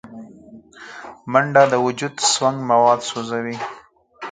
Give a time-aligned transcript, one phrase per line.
[1.31, 3.57] منډه د وجود سونګ مواد سوځوي